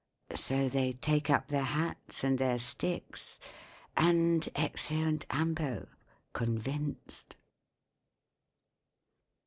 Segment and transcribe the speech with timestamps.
[0.33, 3.37] So they take up their hats and their sticks,
[3.95, 5.89] And exeunt ambo,
[6.33, 7.35] convinced.